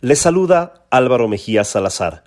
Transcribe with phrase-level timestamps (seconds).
[0.00, 2.22] Les saluda Álvaro Mejía Salazar.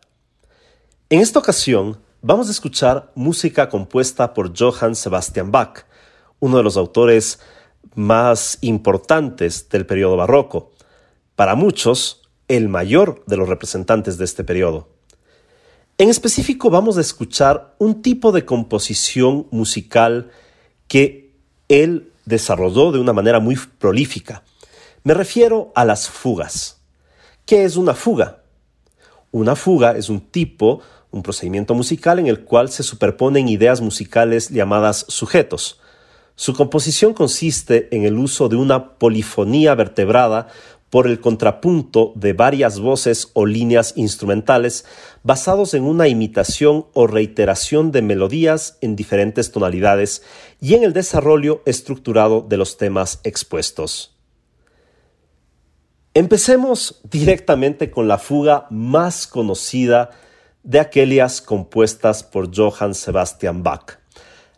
[1.09, 5.85] En esta ocasión vamos a escuchar música compuesta por Johann Sebastian Bach,
[6.41, 7.39] uno de los autores
[7.95, 10.73] más importantes del periodo barroco.
[11.37, 14.89] Para muchos, el mayor de los representantes de este periodo.
[15.97, 20.29] En específico vamos a escuchar un tipo de composición musical
[20.89, 21.37] que
[21.69, 24.43] él desarrolló de una manera muy prolífica.
[25.05, 26.80] Me refiero a las fugas.
[27.45, 28.43] ¿Qué es una fuga?
[29.31, 34.49] Una fuga es un tipo, un procedimiento musical en el cual se superponen ideas musicales
[34.49, 35.79] llamadas sujetos.
[36.35, 40.47] Su composición consiste en el uso de una polifonía vertebrada
[40.89, 44.85] por el contrapunto de varias voces o líneas instrumentales
[45.23, 50.21] basados en una imitación o reiteración de melodías en diferentes tonalidades
[50.59, 54.13] y en el desarrollo estructurado de los temas expuestos.
[56.13, 60.09] Empecemos directamente con la fuga más conocida
[60.61, 63.97] de aquellas compuestas por Johann Sebastian Bach,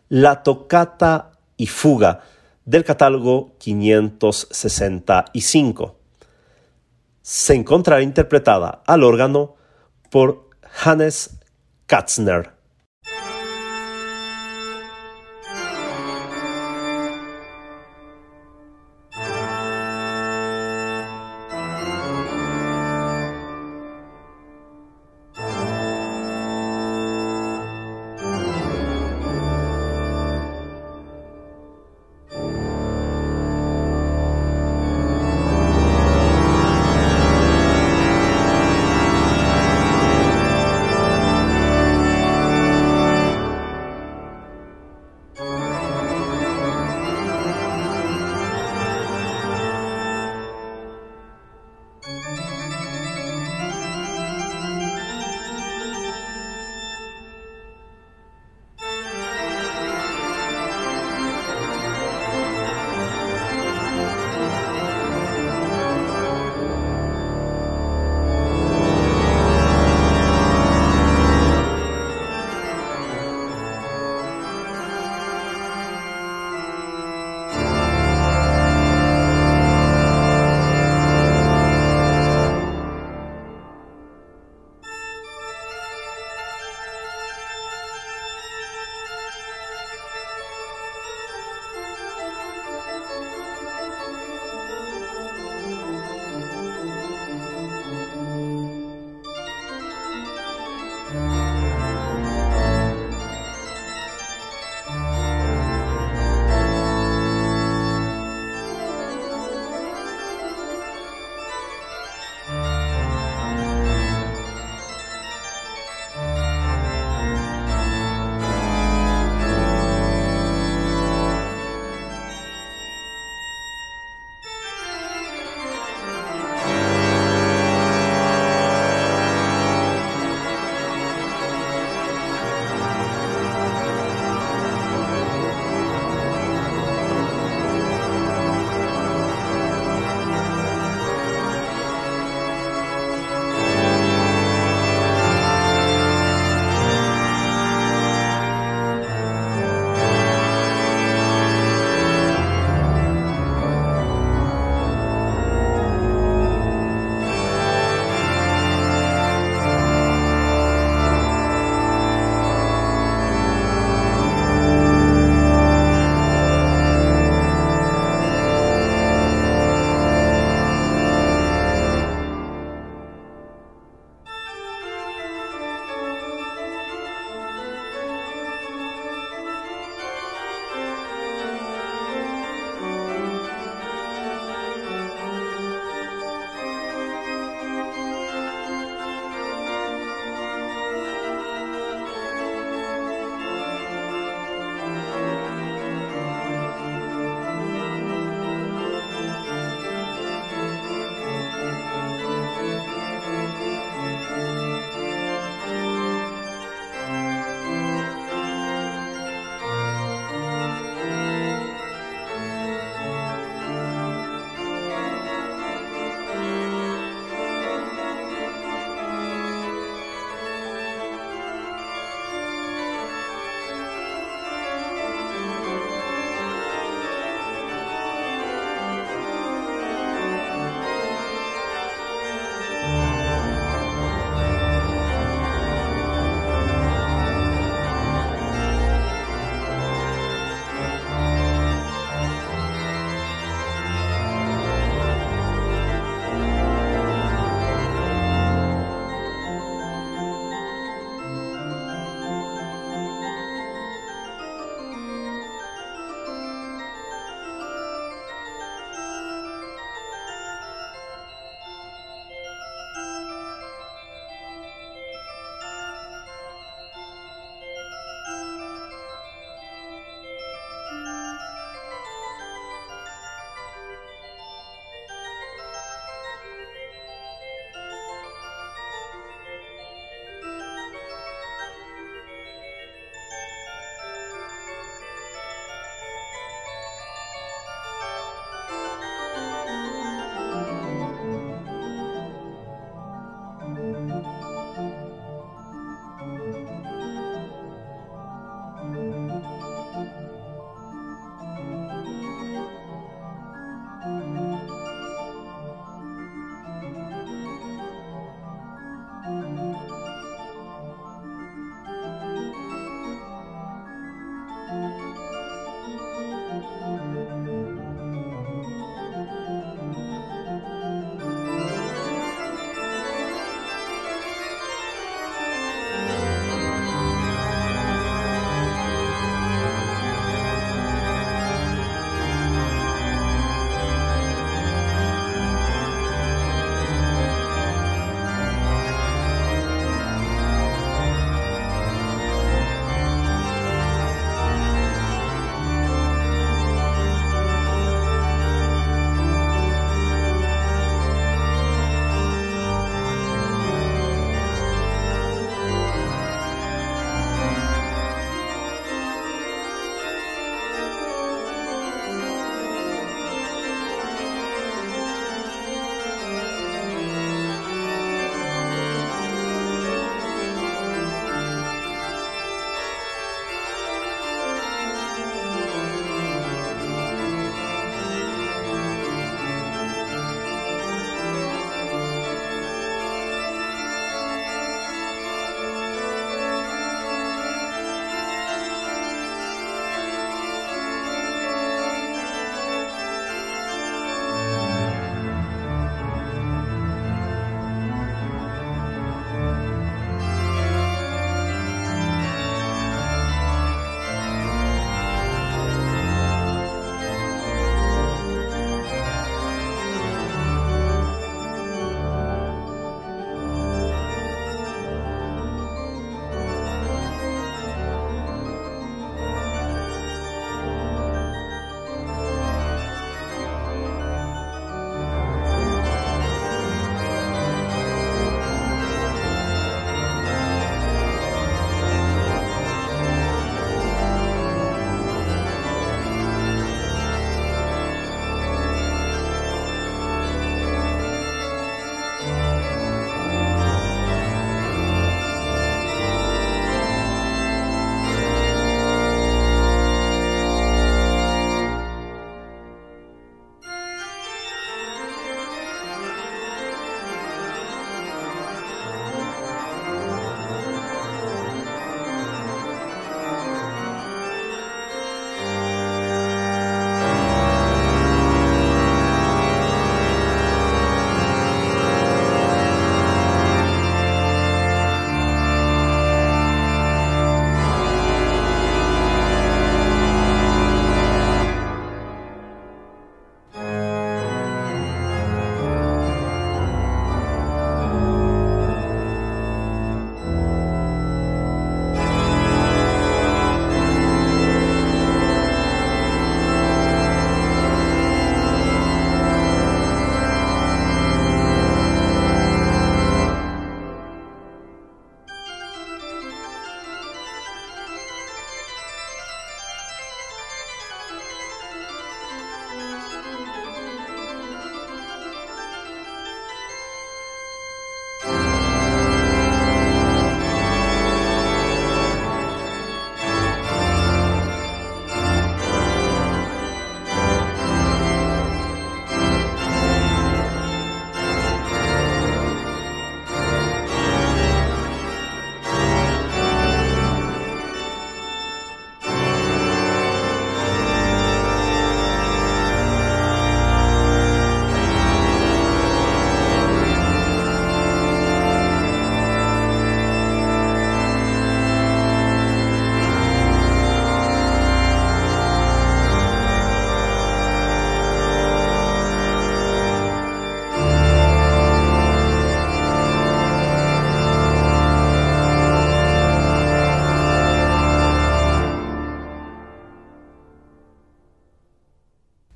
[0.08, 2.22] la tocata y fuga
[2.64, 5.96] del catálogo 565.
[7.22, 9.54] Se encontrará interpretada al órgano
[10.10, 10.50] por
[10.84, 11.38] Hannes
[11.86, 12.53] Katzner.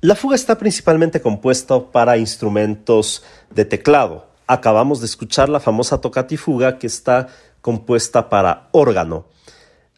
[0.09, 4.25] La fuga está principalmente compuesta para instrumentos de teclado.
[4.47, 7.27] Acabamos de escuchar la famosa tocata y fuga que está
[7.61, 9.27] compuesta para órgano.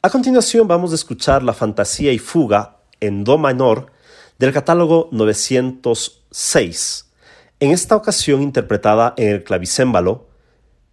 [0.02, 3.94] A continuación vamos a escuchar la fantasía y fuga en do menor
[4.38, 7.10] del catálogo 906,
[7.62, 10.28] en esta ocasión interpretada en el clavicémbalo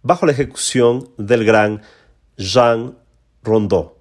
[0.01, 1.81] bajo la ejecución del gran
[2.37, 2.97] Jean
[3.43, 3.98] Rondeau.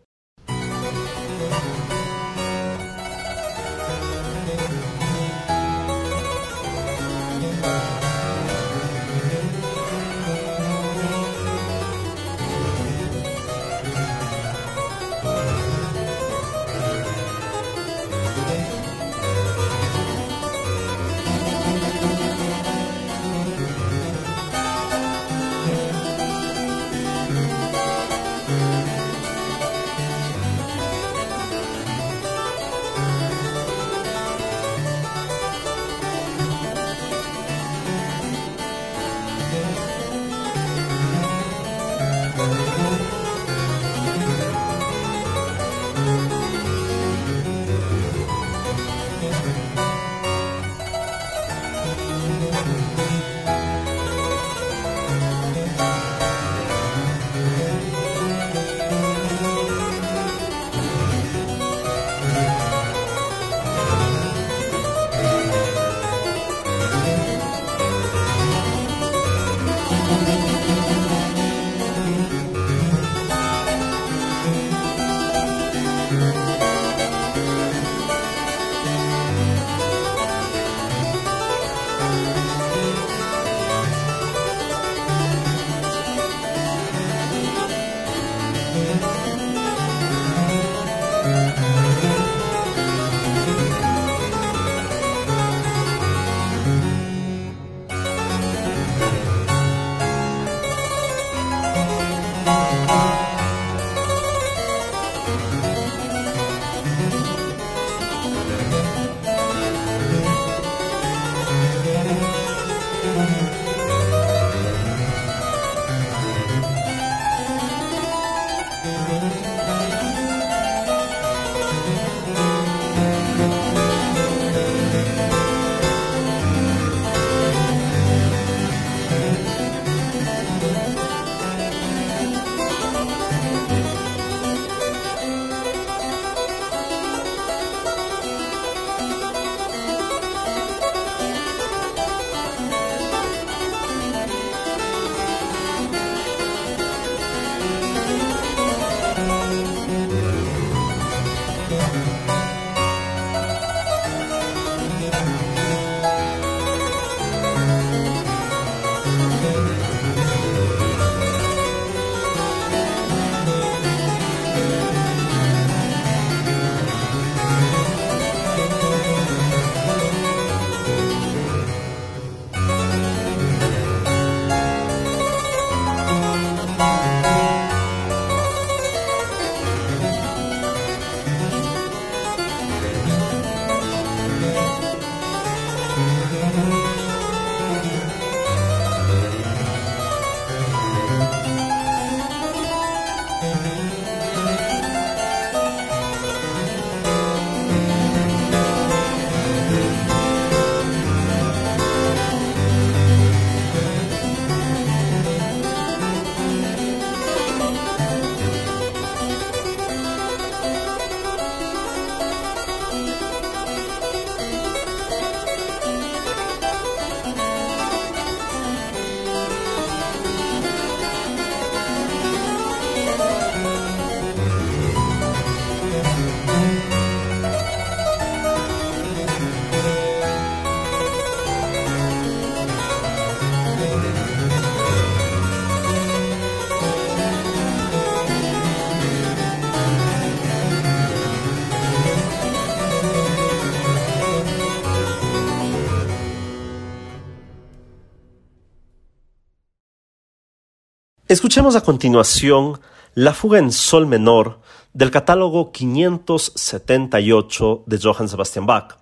[251.29, 252.81] Escuchemos a continuación
[253.13, 254.63] la fuga en sol menor
[254.95, 258.97] del catálogo 578 de Johann Sebastian Bach,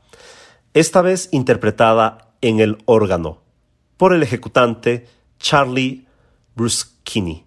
[0.74, 3.42] esta vez interpretada en el órgano
[3.96, 5.06] por el ejecutante
[5.38, 6.08] Charlie
[6.56, 7.45] Bruschini.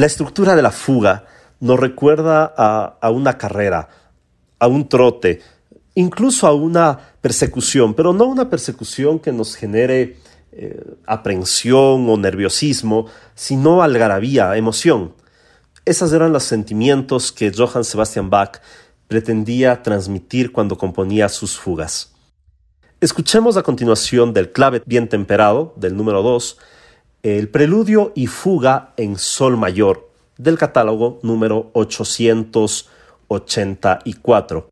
[0.00, 1.26] La estructura de la fuga
[1.60, 3.90] nos recuerda a, una carrera,
[4.58, 5.42] a un trote,
[5.94, 10.16] incluso a una persecución, pero no una persecución que nos genere
[10.52, 15.12] eh, aprensión o nerviosismo, sino algarabía, emoción.
[15.84, 18.62] Esos eran los sentimientos que Johann Sebastian Bach
[19.06, 22.14] pretendía transmitir cuando componía sus fugas.
[23.02, 26.56] Escuchemos a continuación del clave bien temperado, del número 2,
[27.22, 34.70] el preludio y fuga en sol mayor del catálogo número 884.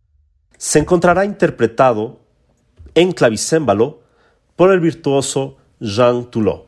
[0.56, 2.20] Se encontrará interpretado
[2.94, 4.00] en clavicémbalo
[4.56, 6.67] por el virtuoso Jean Toulon.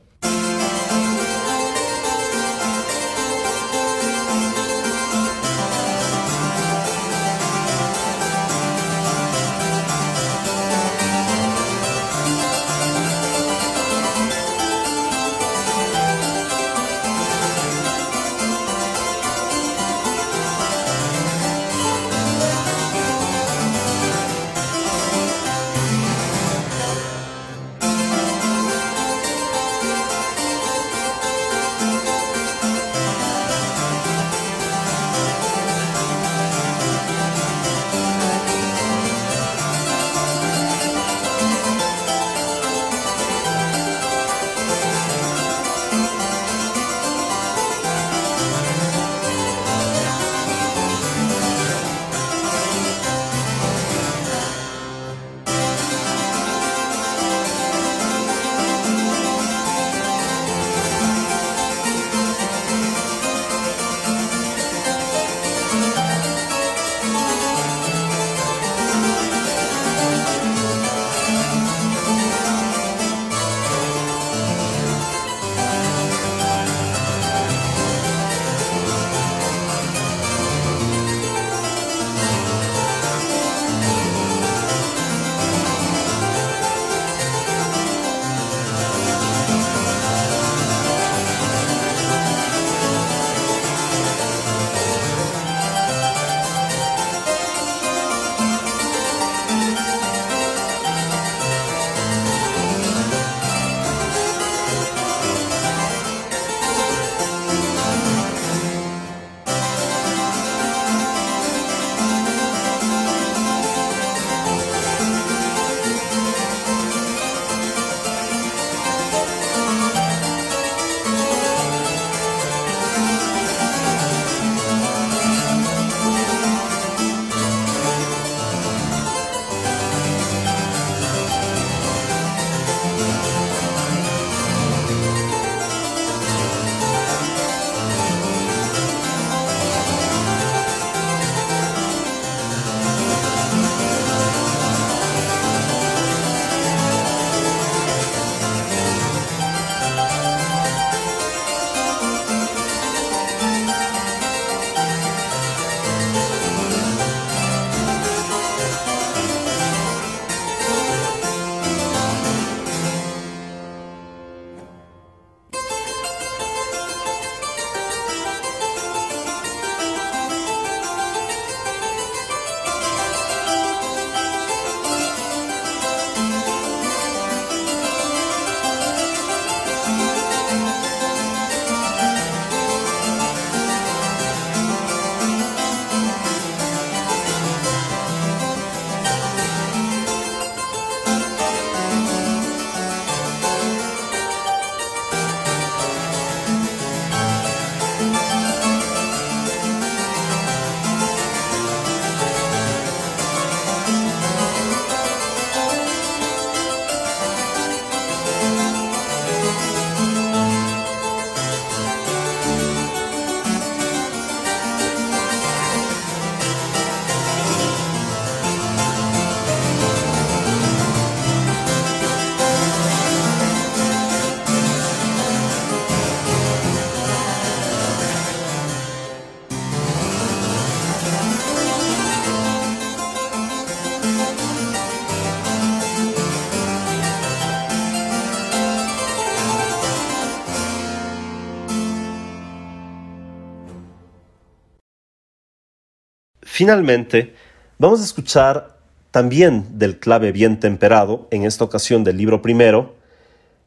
[246.61, 247.33] Finalmente,
[247.79, 248.77] vamos a escuchar
[249.11, 252.97] también del clave bien temperado, en esta ocasión del libro primero,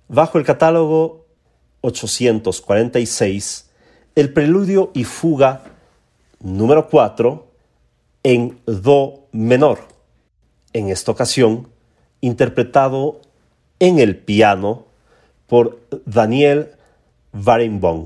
[0.07, 1.25] bajo el catálogo
[1.81, 3.71] 846,
[4.13, 5.63] el preludio y fuga
[6.39, 7.47] número 4
[8.21, 9.79] en Do menor.
[10.71, 11.69] En esta ocasión,
[12.21, 13.21] interpretado
[13.79, 14.85] en el piano
[15.47, 16.73] por Daniel
[17.31, 18.05] Barenboim.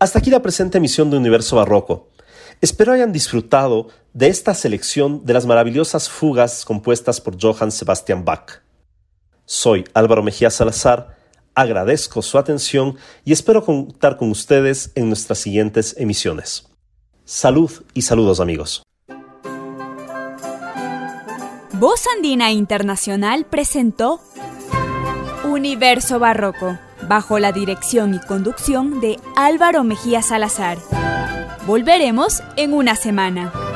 [0.00, 2.08] Hasta aquí la presente emisión de Universo Barroco.
[2.62, 8.62] Espero hayan disfrutado de esta selección de las maravillosas fugas compuestas por Johann Sebastian Bach.
[9.44, 11.18] Soy Álvaro Mejía Salazar,
[11.54, 16.66] agradezco su atención y espero contar con ustedes en nuestras siguientes emisiones.
[17.26, 18.82] Salud y saludos amigos.
[21.74, 24.22] Voz Andina Internacional presentó
[25.44, 26.78] Universo Barroco,
[27.10, 30.78] bajo la dirección y conducción de Álvaro Mejía Salazar.
[31.66, 33.69] Volveremos en una semana.